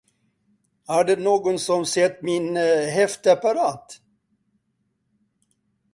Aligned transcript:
Är 0.87 1.03
det 1.03 1.19
någon 1.19 1.59
som 1.59 1.85
sett 1.85 2.21
min 2.21 2.55
häftapparat? 2.95 4.01